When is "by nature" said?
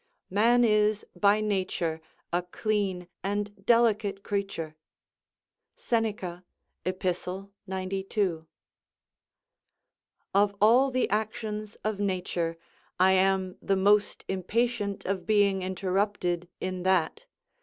1.15-2.01